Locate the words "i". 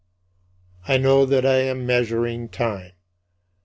0.87-0.97, 1.45-1.57